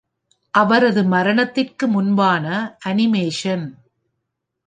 [0.53, 2.45] அவரது மரணத்திற்கு முன்பான
[2.85, 3.65] அனிமேஷன்.